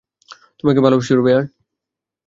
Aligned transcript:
তোমাকে 0.59 0.79
ভালোবাসি, 0.85 1.11
রোবেয়ার। 1.13 1.43